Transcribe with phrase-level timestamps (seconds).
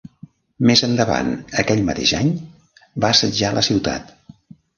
[0.69, 1.29] Més endavant
[1.63, 2.33] aquell mateix any,
[3.05, 4.11] va assetjar la ciutat.